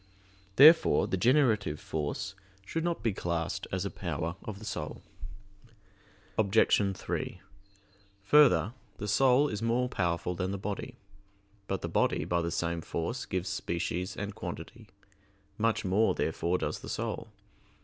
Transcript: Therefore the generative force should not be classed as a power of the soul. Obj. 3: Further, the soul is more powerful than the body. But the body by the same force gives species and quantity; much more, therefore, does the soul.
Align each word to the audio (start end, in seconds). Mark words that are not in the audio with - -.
Therefore 0.55 1.05
the 1.05 1.15
generative 1.15 1.79
force 1.79 2.33
should 2.65 2.83
not 2.83 3.03
be 3.03 3.13
classed 3.13 3.67
as 3.71 3.85
a 3.85 3.91
power 3.91 4.35
of 4.43 4.57
the 4.57 4.65
soul. 4.65 5.03
Obj. 6.39 6.97
3: 6.97 7.39
Further, 8.23 8.73
the 8.97 9.07
soul 9.07 9.47
is 9.47 9.61
more 9.61 9.87
powerful 9.87 10.33
than 10.33 10.49
the 10.49 10.57
body. 10.57 10.95
But 11.67 11.81
the 11.83 11.87
body 11.87 12.25
by 12.25 12.41
the 12.41 12.49
same 12.49 12.81
force 12.81 13.27
gives 13.27 13.49
species 13.49 14.17
and 14.17 14.33
quantity; 14.33 14.87
much 15.59 15.85
more, 15.85 16.15
therefore, 16.15 16.57
does 16.57 16.79
the 16.79 16.89
soul. 16.89 17.27